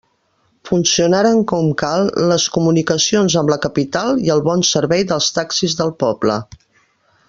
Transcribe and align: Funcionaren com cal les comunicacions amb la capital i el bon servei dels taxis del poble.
Funcionaren 0.69 1.41
com 1.51 1.67
cal 1.81 2.09
les 2.31 2.47
comunicacions 2.57 3.37
amb 3.43 3.55
la 3.55 3.61
capital 3.69 4.17
i 4.29 4.35
el 4.39 4.45
bon 4.51 4.69
servei 4.75 5.09
dels 5.15 5.33
taxis 5.41 5.81
del 5.83 5.99
poble. 6.05 6.45